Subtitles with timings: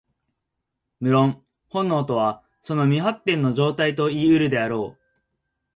[0.99, 5.01] 無論、本能とはその未発展の状態といい得るであろう。